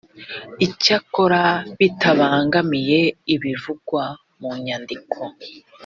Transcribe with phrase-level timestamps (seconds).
[0.65, 1.41] icyakora
[1.77, 2.99] bitabangamiye
[3.35, 4.03] ibivugwa
[4.39, 5.19] mu nyandiko